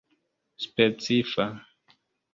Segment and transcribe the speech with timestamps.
[0.65, 1.47] specifa